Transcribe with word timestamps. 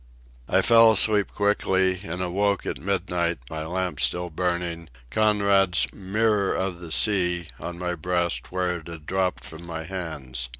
I 0.49 0.63
fell 0.63 0.91
asleep 0.91 1.31
quickly, 1.31 1.99
and 2.03 2.23
awoke 2.23 2.65
at 2.65 2.79
midnight, 2.81 3.37
my 3.51 3.67
lamp 3.67 3.99
still 3.99 4.31
burning, 4.31 4.89
Conrad's 5.11 5.85
Mirror 5.93 6.55
of 6.55 6.79
the 6.79 6.91
Sea 6.91 7.45
on 7.59 7.77
my 7.77 7.93
breast 7.93 8.51
where 8.51 8.77
it 8.79 8.87
had 8.87 9.05
dropped 9.05 9.43
from 9.43 9.67
my 9.67 9.83
hands. 9.83 10.49